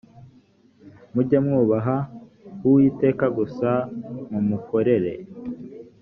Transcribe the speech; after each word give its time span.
mujye 1.13 1.37
mwubaha 1.45 1.97
uwiteka 2.67 3.25
gusa 3.37 3.69
mumukorere 4.31 5.13